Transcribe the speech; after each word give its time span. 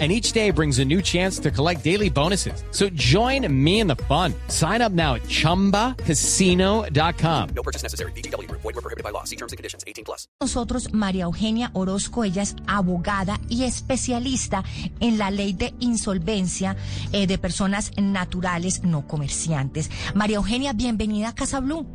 and 0.00 0.10
each 0.10 0.32
day 0.32 0.50
brings 0.50 0.80
a 0.80 0.84
new 0.84 1.00
chance 1.00 1.38
to 1.38 1.52
collect 1.52 1.84
daily 1.84 2.10
bonuses. 2.10 2.64
So 2.72 2.88
join 2.96 3.46
me 3.48 3.78
in 3.78 3.86
the 3.86 3.94
fun. 4.08 4.34
Sign 4.48 4.82
up 4.82 4.90
now 4.90 5.14
at 5.14 5.22
ChumbaCasino.com. 5.28 7.48
No 7.54 7.62
purchase 7.62 7.84
necessary. 7.84 8.10
BGW. 8.12 8.50
Void 8.50 8.64
were 8.64 8.72
prohibited 8.72 9.04
by 9.04 9.10
law. 9.10 9.22
See 9.22 9.36
terms 9.36 9.52
and 9.52 9.56
conditions. 9.56 9.84
18 9.86 10.04
plus. 10.04 10.26
Nosotros, 10.40 10.92
María 10.92 11.24
Eugenia 11.24 11.70
Orozco, 11.74 12.24
ella 12.24 12.42
es 12.42 12.56
abogada 12.66 13.40
y 13.48 13.64
especialista 13.64 14.64
en 15.00 15.18
la 15.18 15.30
ley 15.30 15.52
de 15.52 15.74
insolvencia 15.78 16.76
eh, 17.12 17.26
de 17.26 17.38
personas 17.38 17.92
naturales 17.96 18.82
no 18.82 19.06
comerciantes. 19.06 19.90
María 20.14 20.36
Eugenia, 20.36 20.72
bienvenida 20.72 21.28
a 21.28 21.34
Casa 21.34 21.60
Blue. 21.60 21.86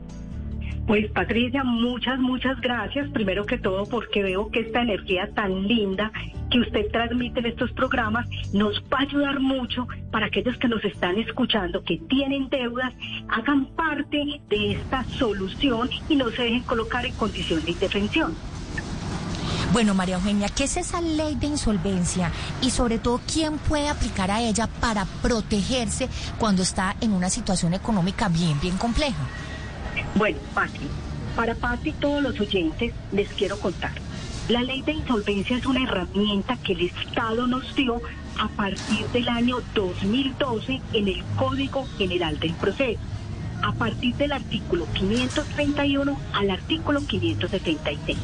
Pues 0.88 1.12
Patricia, 1.12 1.64
muchas, 1.64 2.20
muchas 2.20 2.60
gracias. 2.62 3.10
Primero 3.10 3.46
que 3.46 3.60
todo 3.60 3.86
porque 3.86 4.24
veo 4.24 4.50
que 4.50 4.62
esta 4.62 4.82
energía 4.82 5.30
tan 5.36 5.68
linda 5.68 6.12
que 6.50 6.60
usted 6.60 6.92
transmite 6.92 7.40
en 7.40 7.48
estos 7.48 7.72
programas 7.72 8.28
nos 8.54 8.82
va 8.92 9.00
a 9.00 9.02
ayudar 9.02 9.40
mucho 9.40 9.88
para 10.12 10.28
aquellos 10.28 10.58
que 10.58 10.68
nos 10.68 10.84
están 10.84 11.18
escuchando, 11.18 11.84
que 11.84 11.98
tienen 12.10 12.50
deudas, 12.50 12.94
hagan 13.30 13.66
parte 13.68 14.42
de 14.50 14.72
esta 14.72 15.04
solución 15.06 15.90
y 16.08 16.16
no 16.16 16.30
se 16.32 16.44
dejen 16.44 16.64
colocar 16.64 17.06
en 17.06 17.14
condición 17.14 17.64
de 17.64 17.72
indefensión. 17.72 18.36
Bueno, 19.72 19.94
María 19.94 20.16
Eugenia, 20.16 20.50
¿qué 20.50 20.64
es 20.64 20.78
esa 20.78 21.00
ley 21.00 21.36
de 21.36 21.46
insolvencia? 21.46 22.32
Y 22.62 22.72
sobre 22.72 22.98
todo, 22.98 23.22
¿quién 23.32 23.60
puede 23.60 23.88
aplicar 23.88 24.32
a 24.32 24.42
ella 24.42 24.66
para 24.66 25.06
protegerse 25.22 26.10
cuando 26.40 26.64
está 26.64 26.96
en 27.02 27.14
una 27.14 27.30
situación 27.30 27.76
económica 27.76 28.30
bien, 28.30 28.60
bien 28.60 28.78
compleja? 28.78 29.22
Bueno, 30.16 30.40
Pati, 30.56 30.88
para 31.36 31.54
Pati 31.54 31.90
y 31.90 31.94
todos 31.94 32.24
los 32.24 32.40
oyentes 32.40 32.94
les 33.12 33.30
quiero 33.30 33.60
contar. 33.60 33.92
La 34.50 34.64
ley 34.64 34.82
de 34.82 34.94
insolvencia 34.94 35.58
es 35.58 35.66
una 35.68 35.84
herramienta 35.84 36.58
que 36.58 36.74
el 36.74 36.82
Estado 36.82 37.46
nos 37.46 37.76
dio 37.76 38.02
a 38.40 38.48
partir 38.48 39.06
del 39.14 39.30
año 39.30 39.58
2012 39.76 40.82
en 40.94 41.08
el 41.08 41.24
Código 41.38 41.86
General 42.00 42.40
del 42.40 42.54
Proceso, 42.54 43.00
a 43.62 43.74
partir 43.74 44.16
del 44.16 44.32
artículo 44.32 44.88
531 44.94 46.20
al 46.34 46.50
artículo 46.50 47.06
576. 47.06 48.18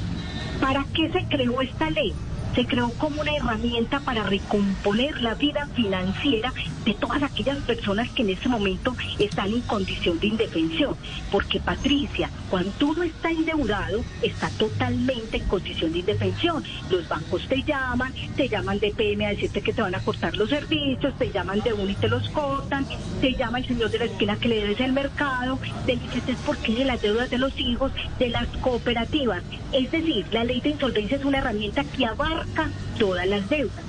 ¿Para 0.60 0.84
qué 0.96 1.12
se 1.12 1.26
creó 1.26 1.62
esta 1.62 1.92
ley? 1.92 2.12
se 2.56 2.66
creó 2.66 2.90
como 2.92 3.22
una 3.22 3.36
herramienta 3.36 4.00
para 4.00 4.24
recomponer 4.24 5.22
la 5.22 5.36
vida 5.36 5.68
financiera 5.76 6.54
de 6.86 6.94
todas 6.94 7.22
aquellas 7.22 7.58
personas 7.58 8.10
que 8.12 8.22
en 8.22 8.30
ese 8.30 8.48
momento 8.48 8.96
están 9.20 9.50
en 9.50 9.62
condición 9.62 10.20
de 10.22 10.28
indefensión. 10.28 10.96
Porque 11.32 11.60
Patricia, 11.60 12.30
cuando 12.56 12.88
uno 12.88 13.04
está 13.04 13.32
endeudado, 13.32 14.02
está 14.22 14.50
totalmente 14.52 15.36
en 15.36 15.44
condición 15.44 15.92
de 15.92 16.00
indefensión. 16.00 16.64
Los 16.90 17.06
bancos 17.10 17.46
te 17.50 17.62
llaman, 17.64 18.14
te 18.38 18.48
llaman 18.48 18.80
de 18.80 18.92
PM 18.92 19.26
a 19.26 19.32
decirte 19.32 19.60
que 19.62 19.74
te 19.74 19.82
van 19.82 19.94
a 19.94 20.00
cortar 20.00 20.38
los 20.38 20.50
servicios, 20.50 21.14
te 21.18 21.30
llaman 21.34 21.60
de 21.60 21.74
uno 21.74 21.90
y 21.92 21.96
te 21.96 22.08
los 22.08 22.30
cortan, 22.30 22.86
te 23.20 23.34
llama 23.34 23.58
el 23.58 23.68
señor 23.68 23.92
de 23.92 24.00
la 24.00 24.06
esquina 24.06 24.38
que 24.38 24.48
le 24.48 24.62
debes 24.62 24.80
el 24.80 24.94
mercado, 24.94 25.60
te 25.86 25.98
dices 25.98 26.38
por 26.46 26.56
qué 26.60 26.76
de 26.76 26.86
las 26.86 27.02
deudas 27.02 27.30
de 27.30 27.40
los 27.40 27.60
hijos, 27.60 27.92
de 28.20 28.30
las 28.30 28.48
cooperativas. 28.62 29.44
Es 29.74 29.92
decir, 29.92 30.26
la 30.32 30.46
ley 30.46 30.62
de 30.62 30.70
insolvencia 30.70 31.18
es 31.18 31.26
una 31.26 31.40
herramienta 31.40 31.84
que 31.84 32.06
abarca 32.06 32.70
todas 32.98 33.28
las 33.28 33.50
deudas. 33.50 33.84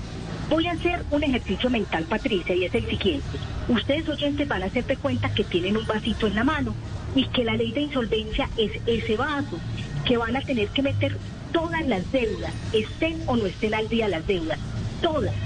Voy 0.50 0.66
a 0.66 0.72
hacer 0.72 1.04
un 1.12 1.22
ejercicio 1.22 1.70
mental, 1.70 2.02
Patricia, 2.08 2.56
y 2.56 2.64
es 2.64 2.74
el 2.74 2.86
siguiente. 2.86 3.38
Ustedes 3.68 4.08
oyentes 4.08 4.48
van 4.48 4.64
a 4.64 4.66
hacerte 4.66 4.96
cuenta 4.96 5.32
que 5.32 5.44
tienen 5.44 5.76
un 5.76 5.86
vasito 5.86 6.26
en 6.26 6.34
la 6.34 6.42
mano 6.42 6.74
y 7.16 7.24
que 7.28 7.44
la 7.44 7.56
ley 7.56 7.72
de 7.72 7.80
insolvencia 7.80 8.48
es 8.58 8.70
ese 8.86 9.16
vaso, 9.16 9.58
que 10.04 10.16
van 10.16 10.36
a 10.36 10.40
tener 10.42 10.68
que 10.68 10.82
meter 10.82 11.18
todas 11.52 11.84
las 11.86 12.10
deudas, 12.12 12.54
estén 12.72 13.22
o 13.26 13.36
no 13.36 13.46
estén 13.46 13.74
al 13.74 13.88
día 13.88 14.06
las 14.06 14.26
deudas, 14.26 14.58
todas. 15.00 15.45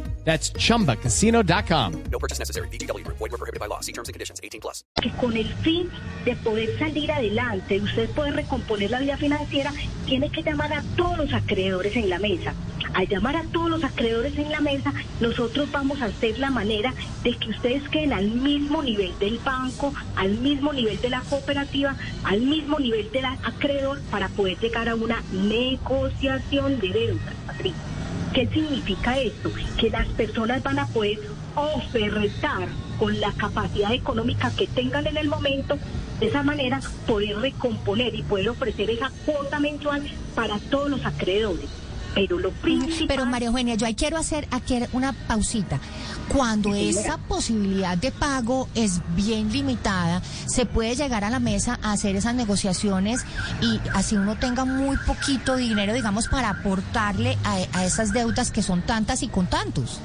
That's 0.23 0.53
chumbacasino.com. 0.53 2.03
No 2.11 2.19
purchase 2.19 2.39
necessary. 2.39 2.67
BGW. 2.69 3.05
Void 3.07 3.31
were 3.31 3.37
prohibited 3.37 3.59
by 3.59 3.67
law. 3.67 3.81
See 3.81 3.91
terms 3.91 4.07
and 4.07 4.13
conditions. 4.13 4.39
18 4.43 4.61
plus. 4.61 4.83
Que 5.01 5.11
con 5.19 5.35
el 5.35 5.47
fin 5.63 5.89
de 6.25 6.35
poder 6.35 6.77
salir 6.77 7.11
adelante, 7.11 7.75
de 7.75 7.81
usted 7.81 8.09
poder 8.11 8.35
recomponer 8.35 8.91
la 8.91 8.99
vida 8.99 9.17
financiera, 9.17 9.73
tiene 10.05 10.29
que 10.29 10.43
llamar 10.43 10.73
a 10.73 10.83
todos 10.95 11.17
los 11.17 11.33
acreedores 11.33 11.95
en 11.95 12.09
la 12.09 12.19
mesa. 12.19 12.53
Al 12.93 13.07
llamar 13.07 13.37
a 13.37 13.43
todos 13.43 13.69
los 13.69 13.83
acreedores 13.83 14.37
en 14.37 14.51
la 14.51 14.59
mesa, 14.59 14.93
nosotros 15.21 15.71
vamos 15.71 16.01
a 16.01 16.05
hacer 16.05 16.37
la 16.39 16.51
manera 16.51 16.93
de 17.23 17.37
que 17.37 17.49
ustedes 17.49 17.87
queden 17.89 18.11
al 18.11 18.29
mismo 18.29 18.83
nivel 18.83 19.17
del 19.19 19.39
banco, 19.39 19.93
al 20.15 20.37
mismo 20.37 20.73
nivel 20.73 20.99
de 20.99 21.09
la 21.09 21.21
cooperativa, 21.21 21.95
al 22.25 22.41
mismo 22.41 22.79
nivel 22.79 23.09
del 23.11 23.25
acreedor 23.25 24.01
para 24.11 24.27
poder 24.29 24.59
llegar 24.59 24.89
a 24.89 24.95
una 24.95 25.23
negociación 25.31 26.79
de 26.79 26.89
deudas, 26.89 27.33
Patricia. 27.47 28.00
¿Qué 28.33 28.47
significa 28.47 29.17
esto? 29.17 29.51
Que 29.77 29.89
las 29.89 30.07
personas 30.07 30.63
van 30.63 30.79
a 30.79 30.87
poder 30.87 31.19
ofertar 31.55 32.69
con 32.97 33.19
la 33.19 33.33
capacidad 33.33 33.91
económica 33.91 34.49
que 34.55 34.67
tengan 34.67 35.05
en 35.05 35.17
el 35.17 35.27
momento, 35.27 35.77
de 36.21 36.27
esa 36.27 36.41
manera 36.41 36.79
poder 37.05 37.37
recomponer 37.39 38.15
y 38.15 38.23
poder 38.23 38.49
ofrecer 38.49 38.89
esa 38.89 39.11
cuota 39.25 39.59
mensual 39.59 40.03
para 40.33 40.59
todos 40.59 40.89
los 40.89 41.05
acreedores. 41.05 41.69
Pero 42.13 42.39
lo 42.39 42.51
principal... 42.51 43.07
Pero 43.07 43.25
María 43.25 43.47
Eugenia, 43.47 43.75
yo 43.75 43.85
ahí 43.85 43.95
quiero 43.95 44.17
hacer 44.17 44.47
aquí 44.51 44.79
una 44.93 45.13
pausita. 45.13 45.79
Cuando 46.27 46.73
Sí, 46.73 46.89
esa 46.89 47.17
posibilidad 47.17 47.97
de 47.97 48.11
pago 48.11 48.69
es 48.73 49.01
bien 49.15 49.51
limitada, 49.51 50.21
se 50.45 50.65
puede 50.65 50.95
llegar 50.95 51.23
a 51.23 51.29
la 51.29 51.39
mesa 51.39 51.77
a 51.81 51.91
hacer 51.91 52.15
esas 52.15 52.35
negociaciones 52.35 53.25
y 53.61 53.79
así 53.93 54.15
uno 54.15 54.37
tenga 54.37 54.63
muy 54.63 54.97
poquito 55.05 55.55
dinero, 55.57 55.93
digamos, 55.93 56.27
para 56.27 56.49
aportarle 56.49 57.37
a, 57.43 57.57
a 57.77 57.85
esas 57.85 58.13
deudas 58.13 58.51
que 58.51 58.61
son 58.61 58.81
tantas 58.81 59.23
y 59.23 59.27
con 59.27 59.47
tantos. 59.47 59.99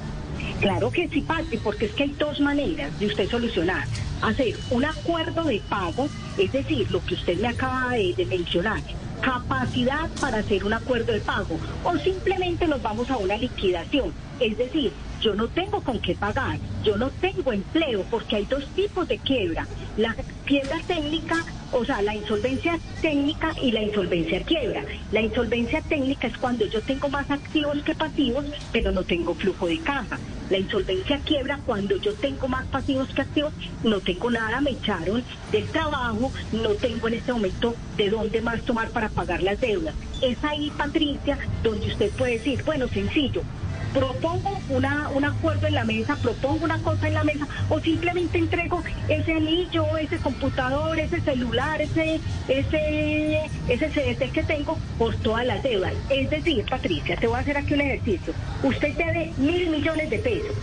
Claro 0.59 0.91
que 0.91 1.07
sí, 1.09 1.21
Pati, 1.21 1.57
porque 1.57 1.85
es 1.85 1.91
que 1.93 2.03
hay 2.03 2.15
dos 2.17 2.39
maneras 2.39 2.97
de 2.99 3.07
usted 3.07 3.29
solucionar. 3.29 3.85
Hacer 4.21 4.57
un 4.71 4.85
acuerdo 4.85 5.43
de 5.43 5.61
pago, 5.69 6.09
es 6.37 6.51
decir, 6.51 6.89
lo 6.91 7.03
que 7.05 7.13
usted 7.13 7.39
me 7.39 7.47
acaba 7.47 7.91
de, 7.91 8.13
de 8.15 8.25
mencionar, 8.25 8.81
capacidad 9.21 10.09
para 10.21 10.39
hacer 10.39 10.63
un 10.63 10.73
acuerdo 10.73 11.13
de 11.13 11.19
pago, 11.19 11.59
o 11.83 11.97
simplemente 11.97 12.67
nos 12.67 12.81
vamos 12.81 13.09
a 13.09 13.17
una 13.17 13.37
liquidación. 13.37 14.13
Es 14.39 14.57
decir, 14.57 14.91
yo 15.21 15.33
no 15.35 15.47
tengo 15.47 15.81
con 15.81 15.99
qué 15.99 16.15
pagar, 16.15 16.59
yo 16.83 16.97
no 16.97 17.09
tengo 17.09 17.51
empleo, 17.51 18.03
porque 18.09 18.37
hay 18.37 18.45
dos 18.45 18.65
tipos 18.75 19.07
de 19.07 19.17
quiebra. 19.17 19.67
La 19.97 20.15
quiebra 20.45 20.79
técnica, 20.85 21.43
o 21.71 21.83
sea, 21.83 22.01
la 22.01 22.15
insolvencia 22.15 22.79
técnica 23.01 23.53
y 23.61 23.71
la 23.71 23.81
insolvencia 23.81 24.41
quiebra. 24.43 24.83
La 25.11 25.21
insolvencia 25.21 25.81
técnica 25.81 26.27
es 26.27 26.37
cuando 26.37 26.65
yo 26.65 26.81
tengo 26.81 27.09
más 27.09 27.29
activos 27.31 27.81
que 27.83 27.95
pasivos, 27.95 28.45
pero 28.71 28.91
no 28.91 29.03
tengo 29.03 29.33
flujo 29.33 29.67
de 29.67 29.79
caja. 29.79 30.19
La 30.49 30.59
insolvencia 30.59 31.19
quiebra 31.25 31.59
cuando 31.65 31.97
yo 31.97 32.13
tengo 32.13 32.47
más 32.47 32.65
pasivos 32.67 33.09
que 33.09 33.21
activos, 33.21 33.53
no 33.83 33.99
tengo 33.99 34.31
nada, 34.31 34.61
me 34.61 34.71
echaron 34.71 35.23
del 35.51 35.67
trabajo, 35.67 36.31
no 36.53 36.69
tengo 36.75 37.07
en 37.09 37.15
este 37.15 37.33
momento 37.33 37.75
de 37.97 38.09
dónde 38.09 38.41
más 38.41 38.61
tomar 38.61 38.89
para 38.91 39.09
pagar 39.09 39.43
las 39.43 39.59
deudas. 39.59 39.95
Es 40.21 40.41
ahí, 40.43 40.71
Patricia, 40.77 41.37
donde 41.63 41.87
usted 41.87 42.11
puede 42.11 42.33
decir, 42.33 42.63
bueno, 42.63 42.87
sencillo, 42.87 43.41
propongo 43.93 44.59
una, 44.69 45.09
un 45.09 45.25
acuerdo 45.25 45.67
en 45.67 45.75
la 45.75 45.83
mesa, 45.83 46.17
propongo 46.21 46.65
una 46.65 46.79
cosa 46.79 47.07
en 47.07 47.13
la 47.13 47.23
mesa, 47.23 47.47
o 47.69 47.79
simplemente 47.79 48.37
entrego 48.37 48.83
ese 49.07 49.33
anillo, 49.33 49.97
ese 49.97 50.17
computador, 50.17 50.99
ese 50.99 51.21
celular, 51.21 51.81
ese, 51.81 52.19
ese, 52.47 53.49
ese 53.67 53.89
CDT 53.89 54.31
que 54.31 54.43
tengo 54.43 54.77
por 54.97 55.15
todas 55.17 55.45
las 55.45 55.63
deudas. 55.63 55.93
Es 56.09 56.29
decir, 56.29 56.65
Patricia, 56.69 57.15
te 57.15 57.27
voy 57.27 57.37
a 57.37 57.39
hacer 57.39 57.57
aquí 57.57 57.73
un 57.73 57.81
ejercicio. 57.81 58.33
Usted 58.63 58.95
debe 58.95 59.33
mil 59.37 59.69
millones 59.69 60.09
de 60.09 60.19
pesos. 60.19 60.55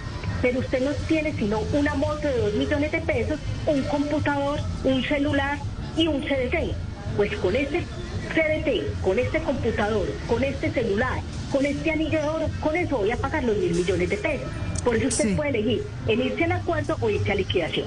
Pero 0.43 0.61
usted 0.61 0.85
no 0.85 0.91
tiene 1.09 1.33
sino 1.33 1.61
una 1.73 1.95
moto 1.95 2.29
de 2.29 2.37
dos 2.37 2.53
millones 2.53 2.93
de 2.93 3.01
pesos, 3.01 3.41
un 3.67 3.83
computador, 3.85 4.61
un 4.85 5.03
celular 5.03 5.59
y 5.97 6.07
un 6.07 6.21
CDT. 6.21 6.75
Pues 7.17 7.35
con 7.37 7.57
este 7.57 7.87
CDT, 8.35 9.01
con 9.01 9.19
este 9.19 9.39
computador, 9.41 10.07
con 10.29 10.45
este 10.45 10.71
celular, 10.71 11.21
con 11.55 11.65
este 11.65 11.89
anillo 11.93 12.21
de 12.21 12.29
oro, 12.29 12.51
con 12.61 12.75
eso 12.75 12.97
voy 12.99 13.13
a 13.13 13.17
pagar 13.17 13.45
los 13.45 13.57
mil 13.57 13.73
millones 13.73 14.11
de 14.11 14.17
pesos. 14.17 14.49
Por 14.85 14.97
eso 14.97 15.07
usted 15.07 15.29
Sí. 15.29 15.35
puede 15.37 15.51
elegir 15.51 15.83
en 16.09 16.21
irse 16.21 16.45
al 16.45 16.53
acuerdo 16.53 16.97
o 17.01 17.09
irse 17.09 17.31
a 17.31 17.37
liquidación. 17.37 17.87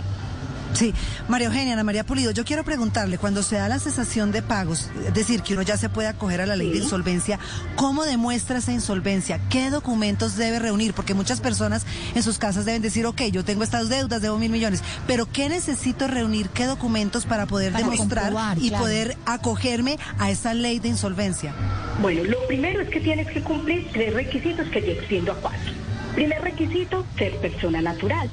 Sí, 0.77 0.93
María 1.27 1.47
Eugenia, 1.47 1.73
Ana 1.73 1.83
María 1.83 2.05
Pulido, 2.05 2.29
yo 2.29 2.45
quiero 2.45 2.63
preguntarle, 2.63 3.17
cuando 3.17 3.41
se 3.41 3.55
da 3.55 3.67
la 3.67 3.79
cesación 3.79 4.31
de 4.31 4.43
pagos, 4.43 4.91
es 5.07 5.13
decir, 5.15 5.41
que 5.41 5.55
uno 5.55 5.63
ya 5.63 5.75
se 5.75 5.89
puede 5.89 6.07
acoger 6.07 6.39
a 6.39 6.45
la 6.45 6.55
ley 6.55 6.69
de 6.69 6.77
insolvencia, 6.77 7.39
¿cómo 7.75 8.05
demuestra 8.05 8.59
esa 8.59 8.71
insolvencia? 8.71 9.41
¿Qué 9.49 9.71
documentos 9.71 10.35
debe 10.35 10.59
reunir? 10.59 10.93
Porque 10.93 11.15
muchas 11.15 11.41
personas 11.41 11.87
en 12.13 12.21
sus 12.21 12.37
casas 12.37 12.65
deben 12.65 12.83
decir, 12.83 13.07
ok, 13.07 13.23
yo 13.31 13.43
tengo 13.43 13.63
estas 13.63 13.89
deudas, 13.89 14.21
debo 14.21 14.37
mil 14.37 14.51
millones, 14.51 14.83
pero 15.07 15.25
¿qué 15.25 15.49
necesito 15.49 16.05
reunir? 16.05 16.49
¿Qué 16.49 16.65
documentos 16.65 17.25
para 17.25 17.47
poder 17.47 17.73
Para 17.73 17.89
demostrar 17.89 18.33
y 18.59 18.69
claro. 18.69 18.83
poder 18.83 19.17
acogerme 19.25 19.97
a 20.19 20.29
esa 20.29 20.53
ley 20.53 20.77
de 20.77 20.89
insolvencia? 20.89 21.55
Bueno, 22.03 22.23
lo 22.23 22.45
primero 22.45 22.81
es 22.81 22.89
que 22.89 22.99
tienes 22.99 23.25
que 23.29 23.41
cumplir 23.41 23.87
tres 23.93 24.13
requisitos 24.13 24.67
que 24.67 24.81
yo 24.81 24.91
extiendo 24.91 25.31
a 25.31 25.35
cuatro. 25.37 25.71
Primer 26.13 26.39
requisito, 26.43 27.03
ser 27.17 27.35
persona 27.37 27.81
natural. 27.81 28.29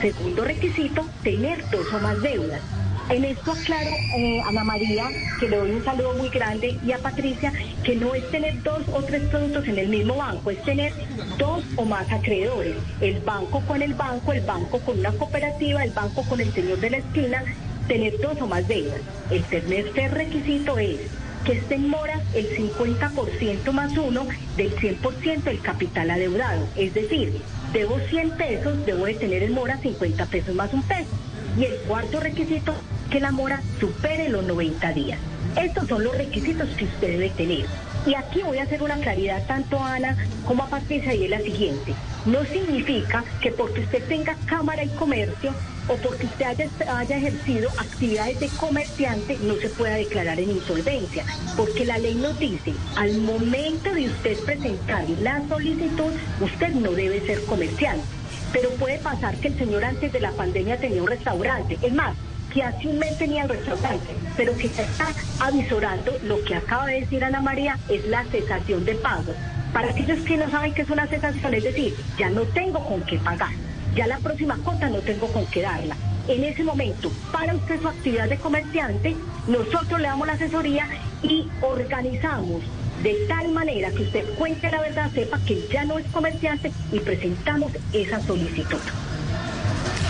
Segundo 0.00 0.44
requisito, 0.44 1.06
tener 1.22 1.68
dos 1.70 1.86
o 1.92 1.98
más 2.00 2.20
deudas. 2.22 2.60
En 3.08 3.24
esto 3.24 3.52
aclaro 3.52 3.90
eh, 4.16 4.40
a 4.44 4.48
Ana 4.48 4.64
María, 4.64 5.08
que 5.38 5.48
le 5.48 5.56
doy 5.56 5.70
un 5.70 5.84
saludo 5.84 6.14
muy 6.14 6.28
grande, 6.28 6.76
y 6.84 6.92
a 6.92 6.98
Patricia, 6.98 7.52
que 7.84 7.94
no 7.94 8.14
es 8.14 8.28
tener 8.30 8.62
dos 8.62 8.82
o 8.92 9.02
tres 9.02 9.22
productos 9.30 9.66
en 9.68 9.78
el 9.78 9.88
mismo 9.88 10.16
banco, 10.16 10.50
es 10.50 10.62
tener 10.64 10.92
dos 11.38 11.64
o 11.76 11.84
más 11.84 12.10
acreedores. 12.10 12.74
El 13.00 13.20
banco 13.20 13.60
con 13.60 13.80
el 13.80 13.94
banco, 13.94 14.32
el 14.32 14.40
banco 14.40 14.80
con 14.80 14.98
una 14.98 15.12
cooperativa, 15.12 15.84
el 15.84 15.92
banco 15.92 16.24
con 16.24 16.40
el 16.40 16.52
señor 16.52 16.78
de 16.80 16.90
la 16.90 16.96
esquina, 16.98 17.44
tener 17.86 18.18
dos 18.20 18.40
o 18.40 18.46
más 18.46 18.66
deudas. 18.66 19.00
El 19.30 19.44
tercer 19.44 20.12
requisito 20.12 20.76
es 20.78 21.00
que 21.46 21.52
esté 21.52 21.76
en 21.76 21.88
mora 21.88 22.20
el 22.34 22.48
50% 22.56 23.72
más 23.72 23.96
uno 23.96 24.26
del 24.56 24.74
100% 24.74 25.44
del 25.44 25.60
capital 25.60 26.10
adeudado. 26.10 26.66
Es 26.74 26.92
decir, 26.92 27.40
debo 27.72 28.00
100 28.10 28.30
pesos, 28.32 28.84
debo 28.84 29.06
de 29.06 29.14
tener 29.14 29.44
en 29.44 29.54
mora 29.54 29.78
50 29.78 30.26
pesos 30.26 30.54
más 30.56 30.74
un 30.74 30.82
peso. 30.82 31.08
Y 31.56 31.64
el 31.64 31.76
cuarto 31.86 32.18
requisito, 32.18 32.74
que 33.10 33.20
la 33.20 33.30
mora 33.30 33.62
supere 33.78 34.28
los 34.28 34.44
90 34.44 34.92
días. 34.92 35.20
Estos 35.56 35.88
son 35.88 36.02
los 36.02 36.18
requisitos 36.18 36.68
que 36.70 36.84
usted 36.84 37.12
debe 37.12 37.30
tener. 37.30 37.64
Y 38.04 38.14
aquí 38.14 38.42
voy 38.42 38.58
a 38.58 38.64
hacer 38.64 38.82
una 38.82 38.96
claridad 38.96 39.46
tanto 39.46 39.78
a 39.78 39.94
Ana 39.94 40.16
como 40.44 40.64
a 40.64 40.68
Patricia 40.68 41.14
y 41.14 41.24
es 41.24 41.30
la 41.30 41.40
siguiente. 41.40 41.94
No 42.26 42.44
significa 42.44 43.24
que 43.40 43.52
porque 43.52 43.80
usted 43.80 44.02
tenga 44.08 44.34
cámara 44.46 44.82
y 44.82 44.88
comercio 44.88 45.54
o 45.88 45.96
porque 45.96 46.26
usted 46.26 46.44
haya, 46.44 46.68
haya 46.96 47.16
ejercido 47.16 47.70
actividades 47.78 48.40
de 48.40 48.48
comerciante 48.48 49.38
no 49.42 49.54
se 49.56 49.68
pueda 49.68 49.94
declarar 49.94 50.38
en 50.40 50.50
insolvencia. 50.50 51.24
Porque 51.56 51.84
la 51.84 51.98
ley 51.98 52.14
nos 52.14 52.38
dice, 52.38 52.74
al 52.96 53.18
momento 53.18 53.92
de 53.94 54.06
usted 54.06 54.38
presentar 54.44 55.08
la 55.20 55.42
solicitud, 55.48 56.12
usted 56.40 56.74
no 56.74 56.92
debe 56.92 57.24
ser 57.26 57.44
comerciante. 57.44 58.04
Pero 58.52 58.70
puede 58.70 58.98
pasar 58.98 59.36
que 59.36 59.48
el 59.48 59.58
señor 59.58 59.84
antes 59.84 60.12
de 60.12 60.20
la 60.20 60.32
pandemia 60.32 60.78
tenía 60.78 61.02
un 61.02 61.08
restaurante. 61.08 61.78
Es 61.82 61.92
más, 61.92 62.14
que 62.52 62.62
hace 62.62 62.88
un 62.88 62.98
mes 62.98 63.18
tenía 63.18 63.42
el 63.42 63.50
restaurante, 63.50 64.06
pero 64.36 64.56
que 64.56 64.68
se 64.68 64.82
está 64.82 65.08
avisorando, 65.40 66.16
lo 66.24 66.42
que 66.42 66.54
acaba 66.54 66.86
de 66.86 67.00
decir 67.00 67.22
Ana 67.22 67.42
María, 67.42 67.78
es 67.88 68.06
la 68.06 68.24
cesación 68.24 68.84
de 68.84 68.94
pago. 68.94 69.34
Para 69.74 69.90
aquellos 69.90 70.20
que 70.20 70.38
no 70.38 70.50
saben 70.50 70.72
qué 70.72 70.82
es 70.82 70.88
una 70.88 71.06
cesación, 71.06 71.52
es 71.52 71.64
decir, 71.64 71.94
ya 72.18 72.30
no 72.30 72.42
tengo 72.42 72.82
con 72.82 73.02
qué 73.02 73.18
pagar, 73.18 73.50
ya 73.96 74.06
la 74.06 74.18
próxima 74.18 74.56
cuota 74.62 74.88
no 74.88 74.98
tengo 75.00 75.26
con 75.28 75.46
qué 75.46 75.62
darla. 75.62 75.96
En 76.28 76.44
ese 76.44 76.62
momento, 76.62 77.10
para 77.32 77.54
usted 77.54 77.80
su 77.80 77.88
actividad 77.88 78.28
de 78.28 78.36
comerciante, 78.36 79.16
nosotros 79.48 80.00
le 80.00 80.08
damos 80.08 80.26
la 80.26 80.34
asesoría 80.34 80.88
y 81.22 81.48
organizamos 81.62 82.62
de 83.02 83.14
tal 83.28 83.48
manera 83.52 83.90
que 83.90 84.02
usted 84.02 84.24
cuente 84.36 84.70
la 84.70 84.80
verdad, 84.80 85.10
sepa 85.12 85.38
que 85.40 85.66
ya 85.72 85.84
no 85.84 85.98
es 85.98 86.06
comerciante 86.08 86.72
y 86.92 86.98
presentamos 87.00 87.72
esa 87.92 88.20
solicitud. 88.20 88.78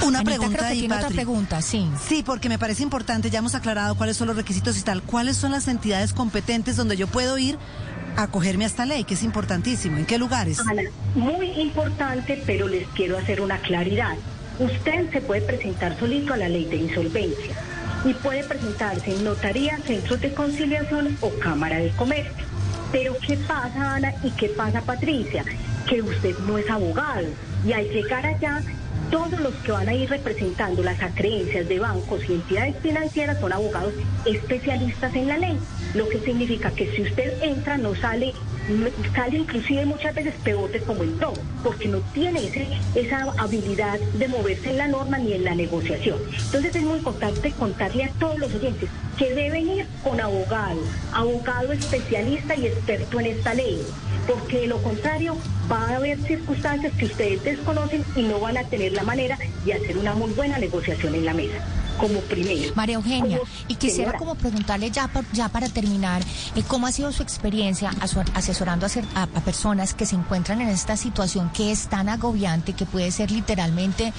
Una 0.05 0.21
Anita, 0.21 0.37
pregunta 0.37 0.59
creo 0.59 0.69
que 0.69 0.73
ahí, 0.73 0.79
tiene 0.81 0.95
otra 0.95 1.09
pregunta, 1.09 1.63
sí. 1.63 1.89
Sí, 2.07 2.23
porque 2.25 2.49
me 2.49 2.59
parece 2.59 2.83
importante, 2.83 3.31
ya 3.31 3.41
hemos 3.41 3.55
aclarado 3.55 3.95
cuáles 3.97 4.17
son 4.17 4.29
los 4.29 4.37
requisitos 4.37 4.79
y 4.79 4.83
tal. 4.83 5.03
¿Cuáles 5.03 5.37
son 5.37 5.53
las 5.53 5.69
entidades 5.69 6.13
competentes 6.13 6.77
donde 6.77 6.97
yo 6.97 7.07
puedo 7.07 7.39
ir 7.39 7.59
acogerme 8.17 8.65
a 8.65 8.67
esta 8.67 8.87
ley, 8.87 9.05
que 9.05 9.15
es 9.15 9.23
importantísimo? 9.23 9.99
¿En 9.99 10.07
qué 10.07 10.19
lugares? 10.19 10.61
Ana, 10.61 10.83
muy 11.15 11.51
importante, 11.61 12.43
pero 12.47 12.69
les 12.69 12.87
quiero 12.89 13.19
hacer 13.19 13.41
una 13.41 13.59
claridad. 13.59 14.17
Usted 14.59 15.11
se 15.11 15.21
puede 15.21 15.43
presentar 15.43 15.99
solito 15.99 16.33
a 16.33 16.37
la 16.37 16.49
ley 16.49 16.65
de 16.65 16.77
insolvencia 16.77 17.55
y 18.05 18.15
puede 18.15 18.45
presentarse 18.45 19.15
en 19.15 19.25
notaría, 19.25 19.79
centros 19.87 20.21
de 20.21 20.33
conciliación 20.33 21.17
o 21.21 21.31
cámara 21.39 21.79
de 21.79 21.91
comercio. 21.91 22.45
Pero 22.93 23.17
¿qué 23.27 23.37
pasa, 23.37 23.97
Ana? 23.97 24.15
¿Y 24.23 24.31
qué 24.31 24.49
pasa, 24.49 24.81
Patricia? 24.81 25.45
Que 25.89 26.01
usted 26.03 26.39
no 26.47 26.57
es 26.57 26.69
abogado 26.71 27.27
y 27.67 27.73
al 27.73 27.89
llegar 27.89 28.25
allá, 28.25 28.63
todos 29.11 29.39
los 29.41 29.55
que 29.57 29.73
van 29.73 29.89
a 29.89 29.95
ir 29.95 30.09
representando 30.11 30.83
las 30.83 31.01
acreencias 31.03 31.69
de 31.69 31.79
bancos 31.79 32.21
y 32.29 32.35
entidades 32.35 32.77
financieras 32.83 33.39
son 33.41 33.53
abogados 33.53 33.95
especialistas 34.25 35.15
en 35.15 35.29
la 35.29 35.39
ley, 35.39 35.59
lo 35.95 36.09
que 36.09 36.21
significa 36.21 36.71
que 36.73 36.91
si 36.95 37.03
usted 37.03 37.43
entra 37.43 37.79
no 37.79 37.95
sale, 37.95 38.33
sale 39.15 39.39
inclusive 39.39 39.87
muchas 39.87 40.15
veces 40.15 40.35
peor 40.43 40.71
de 40.73 40.81
como 40.81 41.05
entró, 41.05 41.35
porque 41.63 41.89
no 41.89 42.01
tiene 42.13 42.47
ese- 42.49 42.69
esa 42.95 43.33
habilidad 43.39 43.99
de 44.15 44.29
moverse 44.29 44.71
en 44.71 44.79
la 44.79 44.89
norma 44.89 45.19
ni 45.19 45.33
en 45.35 45.45
la 45.45 45.55
negociación. 45.55 46.19
Entonces 46.47 46.75
es 46.75 46.83
muy 46.83 46.99
importante 46.99 47.53
contarle 47.53 48.05
a 48.05 48.11
todos 48.19 48.39
los 48.39 48.53
oyentes 48.55 48.89
que 49.17 49.35
deben 49.35 49.69
ir 49.69 49.87
con 50.03 50.21
abogado, 50.21 50.81
abogado 51.13 51.73
especialista 51.73 52.55
y 52.57 52.67
experto 52.67 53.21
en 53.21 53.27
esta 53.27 53.55
ley, 53.55 53.87
porque 54.27 54.61
de 54.61 54.67
lo 54.67 54.83
contrario 54.83 55.37
va 55.71 55.89
a 55.89 55.97
haber 55.97 56.19
circunstancias 56.23 56.93
que 56.95 57.07
ustedes 57.07 57.43
desconocen 57.43 58.05
y 58.15 58.23
no 58.23 58.41
van 58.41 58.57
a 58.57 58.65
tener 58.65 58.93
la 58.93 59.03
manera 59.03 59.39
de 59.65 59.75
hacer 59.75 59.97
una 59.99 60.15
muy 60.15 60.33
buena 60.33 60.59
negociación 60.59 61.15
en 61.15 61.25
la 61.25 61.35
mesa, 61.35 61.59
como 61.99 62.21
primero. 62.21 62.73
María 62.75 62.97
Eugenia, 62.97 63.39
Como- 63.39 63.51
y 63.69 63.75
quisiera 63.77 64.13
señora. 64.13 64.19
como 64.19 64.35
preguntarle 64.35 64.91
ya, 64.91 65.11
ya 65.33 65.49
para 65.49 65.69
terminar, 65.69 66.23
eh, 66.55 66.63
¿cómo 66.67 66.87
ha 66.87 66.93
sido 66.93 67.13
su 67.13 67.23
experiencia 67.23 67.91
asesorando 68.35 68.87
a- 69.15 69.23
a 69.23 69.27
personas 69.41 69.95
que 69.95 70.07
se 70.07 70.15
encuentran 70.17 70.61
en 70.61 70.69
esta 70.69 70.97
situación 70.97 71.51
que 71.51 71.73
es 71.73 71.89
tan 71.89 72.09
agobiante, 72.09 72.73
que 72.75 72.87
puede 72.87 73.11
ser 73.11 73.31
literalmente, 73.31 74.13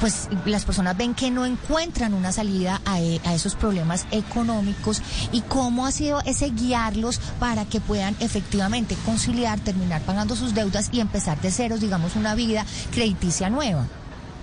pues 0.00 0.28
las 0.44 0.64
personas 0.64 0.96
ven 0.96 1.14
que 1.14 1.30
no 1.30 1.46
encuentran 1.46 2.14
una 2.14 2.32
salida 2.32 2.80
a, 2.84 3.00
e- 3.00 3.20
a 3.24 3.34
esos 3.34 3.54
problemas 3.54 4.06
económicos 4.10 5.02
y 5.32 5.40
cómo 5.42 5.86
ha 5.86 5.92
sido 5.92 6.20
ese 6.26 6.50
guiarlos 6.50 7.20
para 7.38 7.64
que 7.64 7.80
puedan 7.80 8.16
efectivamente 8.20 8.96
conciliar, 9.04 9.58
terminar 9.60 10.02
pagando 10.02 10.36
sus 10.36 10.54
deudas 10.54 10.88
y 10.92 11.00
empezar 11.00 11.40
de 11.40 11.50
ceros, 11.50 11.80
digamos, 11.80 12.16
una 12.16 12.34
vida 12.34 12.64
crediticia 12.92 13.48
nueva? 13.50 13.86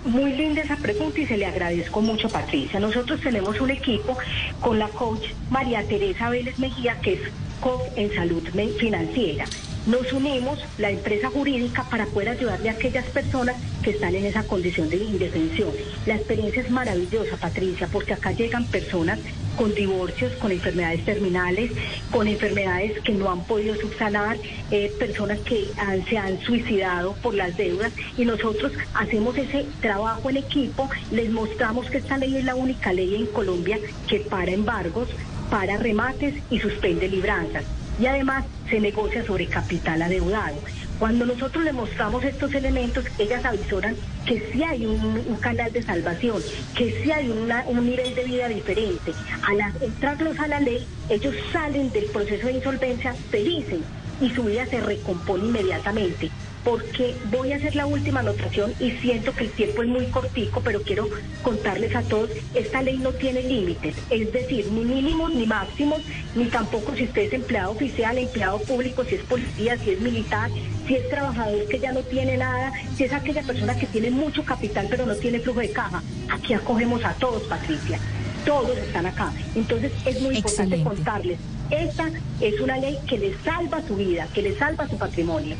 Muy 0.04 0.34
linda 0.34 0.60
esa 0.60 0.76
pregunta 0.76 1.18
y 1.18 1.26
se 1.26 1.38
le 1.38 1.46
agradezco 1.46 2.02
mucho, 2.02 2.28
Patricia. 2.28 2.78
Nosotros 2.78 3.22
tenemos 3.22 3.58
un 3.58 3.70
equipo 3.70 4.18
con 4.60 4.78
la 4.78 4.88
coach 4.88 5.28
María 5.48 5.82
Teresa 5.82 6.28
Vélez 6.28 6.58
Mejía, 6.58 7.00
que 7.00 7.14
es 7.14 7.20
coach 7.60 7.84
en 7.96 8.14
salud 8.14 8.42
financiera. 8.78 9.46
Nos 9.86 10.12
unimos, 10.12 10.58
la 10.76 10.90
empresa 10.90 11.30
jurídica, 11.30 11.84
para 11.90 12.04
poder 12.04 12.28
ayudarle 12.30 12.68
a 12.68 12.72
aquellas 12.72 13.06
personas 13.06 13.56
que 13.82 13.90
están 13.90 14.14
en 14.14 14.26
esa 14.26 14.42
condición 14.42 14.90
de 14.90 14.96
indefensión. 14.96 15.70
La 16.04 16.16
experiencia 16.16 16.60
es 16.60 16.70
maravillosa, 16.70 17.38
Patricia, 17.38 17.88
porque 17.90 18.12
acá 18.12 18.32
llegan 18.32 18.66
personas 18.66 19.18
con 19.56 19.74
divorcios, 19.74 20.32
con 20.34 20.52
enfermedades 20.52 21.04
terminales, 21.04 21.72
con 22.10 22.28
enfermedades 22.28 23.00
que 23.00 23.12
no 23.12 23.30
han 23.30 23.44
podido 23.44 23.74
subsanar, 23.76 24.36
eh, 24.70 24.92
personas 24.98 25.38
que 25.40 25.68
se 26.08 26.18
han 26.18 26.40
suicidado 26.40 27.14
por 27.22 27.34
las 27.34 27.56
deudas 27.56 27.92
y 28.16 28.24
nosotros 28.24 28.72
hacemos 28.94 29.36
ese 29.36 29.66
trabajo 29.80 30.30
en 30.30 30.38
equipo, 30.38 30.88
les 31.10 31.30
mostramos 31.30 31.90
que 31.90 31.98
esta 31.98 32.18
ley 32.18 32.36
es 32.36 32.44
la 32.44 32.54
única 32.54 32.92
ley 32.92 33.14
en 33.14 33.26
Colombia 33.26 33.78
que 34.08 34.20
para 34.20 34.50
embargos, 34.50 35.08
para 35.50 35.76
remates 35.76 36.34
y 36.50 36.58
suspende 36.58 37.08
libranzas. 37.08 37.64
Y 38.00 38.06
además 38.06 38.44
se 38.68 38.80
negocia 38.80 39.24
sobre 39.24 39.46
capital 39.46 40.02
adeudado. 40.02 40.56
Cuando 40.98 41.26
nosotros 41.26 41.64
le 41.64 41.72
mostramos 41.72 42.22
estos 42.24 42.54
elementos, 42.54 43.04
ellas 43.18 43.44
avisoran 43.44 43.96
que 44.24 44.40
sí 44.52 44.62
hay 44.62 44.86
un, 44.86 45.36
canal 45.40 45.72
de 45.72 45.82
salvación, 45.82 46.40
que 46.74 47.02
sí 47.02 47.10
hay 47.10 47.28
un 47.28 47.86
nivel 47.86 48.14
de 48.14 48.24
vida 48.24 48.48
diferente. 48.48 49.12
Al 49.42 49.60
entrarlos 49.82 50.38
a 50.38 50.46
la 50.46 50.60
ley, 50.60 50.86
ellos 51.08 51.34
salen 51.52 51.90
del 51.92 52.06
proceso 52.06 52.46
de 52.46 52.54
insolvencia 52.54 53.14
felices 53.30 53.80
y 54.20 54.30
su 54.30 54.44
vida 54.44 54.66
se 54.66 54.80
recompone 54.80 55.46
inmediatamente. 55.46 56.30
Porque 56.64 57.14
voy 57.30 57.52
a 57.52 57.56
hacer 57.56 57.76
la 57.76 57.84
última 57.84 58.20
anotación 58.20 58.72
y 58.80 58.92
siento 58.92 59.34
que 59.34 59.44
el 59.44 59.50
tiempo 59.50 59.82
es 59.82 59.88
muy 59.88 60.06
cortico, 60.06 60.62
pero 60.64 60.80
quiero 60.80 61.10
contarles 61.42 61.94
a 61.94 62.00
todos, 62.02 62.30
esta 62.54 62.80
ley 62.80 62.96
no 62.96 63.12
tiene 63.12 63.42
límites, 63.42 63.94
es 64.08 64.32
decir, 64.32 64.72
ni 64.72 64.82
mínimos 64.82 65.34
ni 65.34 65.44
máximos, 65.44 66.00
ni 66.34 66.46
tampoco 66.46 66.94
si 66.94 67.04
usted 67.04 67.22
es 67.24 67.32
empleado 67.34 67.72
oficial, 67.72 68.16
empleado 68.16 68.60
público, 68.60 69.04
si 69.04 69.16
es 69.16 69.22
policía, 69.24 69.76
si 69.76 69.90
es 69.90 70.00
militar, 70.00 70.50
si 70.86 70.96
es 70.96 71.08
trabajador 71.08 71.66
que 71.68 71.78
ya 71.78 71.92
no 71.92 72.00
tiene 72.00 72.36
nada, 72.36 72.72
si 72.96 73.04
es 73.04 73.12
aquella 73.12 73.42
persona 73.42 73.76
que 73.76 73.86
tiene 73.86 74.10
mucho 74.10 74.44
capital 74.44 74.86
pero 74.90 75.06
no 75.06 75.14
tiene 75.16 75.40
flujo 75.40 75.60
de 75.60 75.70
caja. 75.70 76.02
Aquí 76.30 76.54
acogemos 76.54 77.04
a 77.04 77.12
todos, 77.14 77.42
Patricia. 77.44 77.98
Todos 78.44 78.76
están 78.76 79.06
acá. 79.06 79.32
Entonces 79.54 79.92
es 80.04 80.20
muy 80.20 80.36
importante 80.36 80.82
contarles 80.82 81.38
Esta 81.70 82.10
es 82.40 82.60
una 82.60 82.76
ley 82.76 82.98
que 83.06 83.18
le 83.18 83.34
salva 83.42 83.80
su 83.86 83.96
vida, 83.96 84.28
que 84.34 84.42
le 84.42 84.58
salva 84.58 84.86
su 84.88 84.98
patrimonio. 84.98 85.56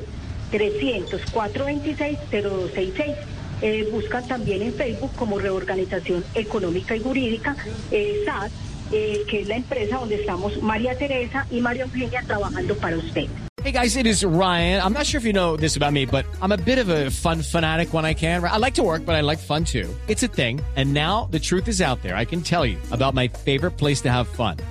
300-426-0266. 0.52 3.16
Eh, 3.62 3.90
buscan 3.92 4.26
también 4.28 4.62
en 4.62 4.74
Facebook 4.74 5.12
como 5.16 5.38
Reorganización 5.38 6.24
Económica 6.34 6.96
y 6.96 7.02
Jurídica, 7.02 7.56
eh, 7.92 8.22
SAT, 8.26 8.52
eh, 8.92 9.24
que 9.28 9.42
es 9.42 9.48
la 9.48 9.58
empresa 9.58 9.98
donde 9.98 10.16
estamos 10.16 10.62
María 10.62 10.98
Teresa 10.98 11.46
y 11.52 11.60
María 11.60 11.84
Eugenia 11.84 12.24
trabajando 12.26 12.76
para 12.78 12.98
usted. 12.98 13.28
Hey 13.62 13.74
guys, 13.74 13.98
it 13.98 14.08
is 14.08 14.24
Ryan. 14.24 14.82
I'm 14.82 14.94
not 14.94 15.06
sure 15.06 15.20
if 15.20 15.26
you 15.26 15.34
know 15.34 15.58
this 15.58 15.76
about 15.76 15.92
me, 15.92 16.06
but 16.06 16.26
I'm 16.42 16.54
a 16.54 16.58
bit 16.58 16.80
of 16.80 16.88
a 16.88 17.12
fun 17.12 17.42
fanatic 17.42 17.94
when 17.94 18.06
I 18.06 18.14
can. 18.14 18.42
I 18.42 18.56
like 18.56 18.76
to 18.76 18.84
work, 18.84 19.06
but 19.06 19.16
I 19.16 19.22
like 19.22 19.38
fun 19.38 19.66
too. 19.66 19.94
It's 20.08 20.24
a 20.24 20.28
thing. 20.28 20.62
And 20.78 20.94
now 20.94 21.28
the 21.30 21.40
truth 21.40 21.68
is 21.68 21.82
out 21.82 22.02
there. 22.02 22.16
I 22.16 22.24
can 22.24 22.42
tell 22.42 22.66
you 22.66 22.78
about 22.92 23.16
my 23.16 23.28
favorite 23.28 23.72
place 23.72 24.00
to 24.02 24.10
have 24.10 24.30
fun. 24.30 24.56